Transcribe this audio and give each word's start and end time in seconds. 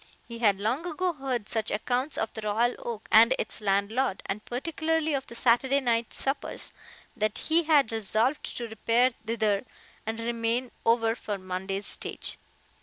He 0.27 0.39
had 0.39 0.59
long 0.59 0.87
ago 0.87 1.13
heard 1.13 1.47
such 1.47 1.69
accounts 1.69 2.17
of 2.17 2.33
the 2.33 2.41
Royal 2.41 2.73
Oak 2.79 3.07
and 3.11 3.35
its 3.37 3.61
landlord, 3.61 4.23
and 4.25 4.43
particularly 4.43 5.13
of 5.13 5.27
the 5.27 5.35
Saturday 5.35 5.79
night 5.79 6.11
suppers, 6.11 6.73
that 7.15 7.37
he 7.37 7.65
had 7.65 7.91
resolved 7.91 8.41
to 8.57 8.67
repair 8.67 9.11
thither 9.23 9.63
and 10.07 10.19
remain 10.19 10.71
over 10.87 11.13
for 11.13 11.37
Monday's 11.37 11.85
stage. 11.85 12.39